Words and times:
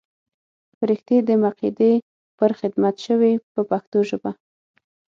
فرښتې 0.77 1.17
دې 1.27 1.35
مقیدې 1.45 1.93
پر 2.37 2.51
خدمت 2.59 2.95
شوې 3.05 3.33
په 3.53 3.61
پښتو 3.69 3.99
ژبه. 4.09 4.31